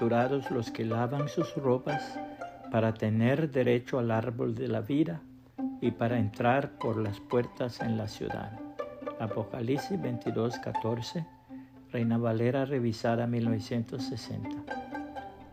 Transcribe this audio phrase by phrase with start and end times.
[0.00, 2.18] los que lavan sus ropas
[2.72, 5.20] para tener derecho al árbol de la vida
[5.82, 8.58] y para entrar por las puertas en la ciudad.
[9.18, 11.26] Apocalipsis 22, 14,
[11.92, 14.48] Reina Valera revisada 1960.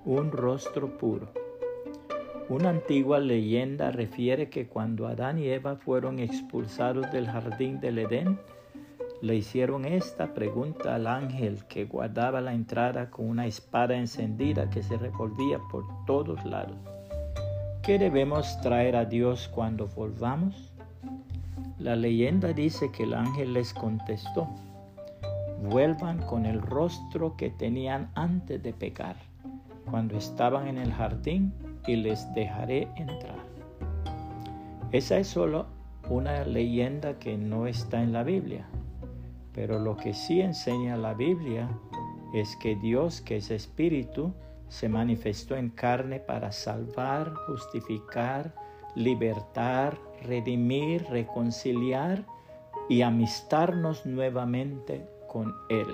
[0.05, 1.29] Un rostro puro.
[2.47, 8.39] Una antigua leyenda refiere que cuando Adán y Eva fueron expulsados del jardín del Edén,
[9.21, 14.83] le hicieron esta pregunta al ángel que guardaba la entrada con una espada encendida que
[14.83, 16.77] se revolvía por todos lados.
[17.81, 20.71] ¿Qué debemos traer a Dios cuando volvamos?
[21.79, 24.47] La leyenda dice que el ángel les contestó,
[25.63, 29.15] vuelvan con el rostro que tenían antes de pecar,
[29.89, 31.53] cuando estaban en el jardín,
[31.87, 33.37] y les dejaré entrar.
[34.91, 35.67] Esa es solo
[36.09, 38.65] una leyenda que no está en la Biblia.
[39.57, 41.67] Pero lo que sí enseña la Biblia
[42.31, 44.31] es que Dios, que es espíritu,
[44.69, 48.53] se manifestó en carne para salvar, justificar,
[48.93, 52.23] libertar, redimir, reconciliar
[52.87, 55.87] y amistarnos nuevamente con Él.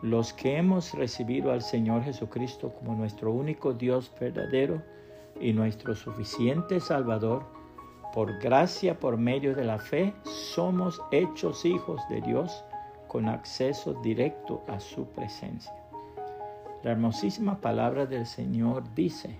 [0.00, 4.80] Los que hemos recibido al Señor Jesucristo como nuestro único Dios verdadero
[5.38, 7.44] y nuestro suficiente Salvador,
[8.12, 12.64] por gracia, por medio de la fe, somos hechos hijos de Dios
[13.08, 15.72] con acceso directo a su presencia.
[16.82, 19.36] La hermosísima palabra del Señor dice,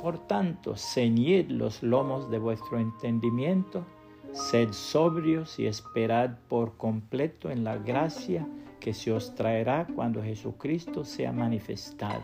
[0.00, 3.84] por tanto, ceñid los lomos de vuestro entendimiento,
[4.32, 8.46] sed sobrios y esperad por completo en la gracia
[8.80, 12.22] que se os traerá cuando Jesucristo sea manifestado.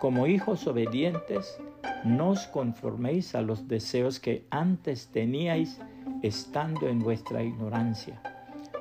[0.00, 1.56] Como hijos obedientes,
[2.04, 5.80] no os conforméis a los deseos que antes teníais
[6.22, 8.20] estando en vuestra ignorancia,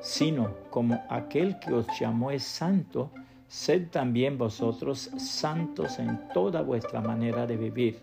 [0.01, 3.11] sino como aquel que os llamó es santo,
[3.47, 7.99] sed también vosotros santos en toda vuestra manera de vivir,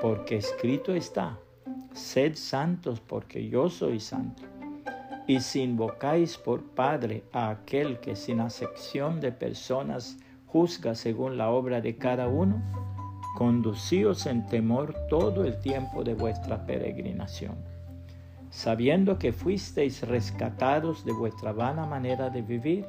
[0.00, 1.38] porque escrito está,
[1.92, 4.44] sed santos porque yo soy santo.
[5.26, 10.16] Y si invocáis por Padre a aquel que sin acepción de personas
[10.46, 12.87] juzga según la obra de cada uno,
[13.36, 17.56] conducíos en temor todo el tiempo de vuestra peregrinación,
[18.50, 22.86] sabiendo que fuisteis rescatados de vuestra vana manera de vivir,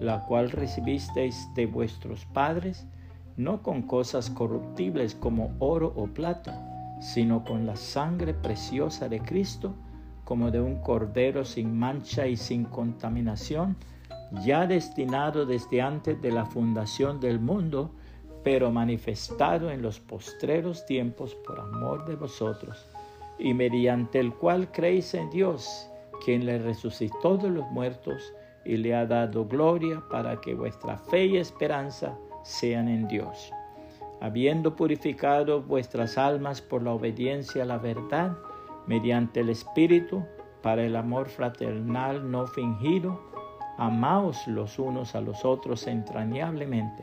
[0.00, 2.86] la cual recibisteis de vuestros padres,
[3.36, 9.74] no con cosas corruptibles como oro o plata, sino con la sangre preciosa de Cristo,
[10.24, 13.76] como de un cordero sin mancha y sin contaminación,
[14.44, 17.90] ya destinado desde antes de la fundación del mundo,
[18.42, 22.86] pero manifestado en los postreros tiempos por amor de vosotros,
[23.38, 25.88] y mediante el cual creéis en Dios,
[26.24, 28.32] quien le resucitó de los muertos
[28.64, 33.52] y le ha dado gloria para que vuestra fe y esperanza sean en Dios.
[34.20, 38.36] Habiendo purificado vuestras almas por la obediencia a la verdad,
[38.86, 40.24] mediante el Espíritu,
[40.62, 43.20] para el amor fraternal no fingido,
[43.78, 47.02] amaos los unos a los otros entrañablemente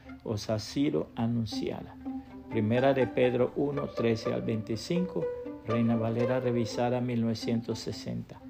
[0.23, 1.95] os ha sido anunciada.
[2.49, 5.25] Primera de Pedro 1, 13 al 25,
[5.67, 8.41] Reina Valera revisada 1960.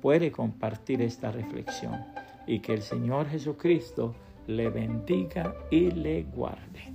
[0.00, 2.04] Puede compartir esta reflexión
[2.46, 4.14] y que el Señor Jesucristo
[4.46, 6.94] le bendiga y le guarde.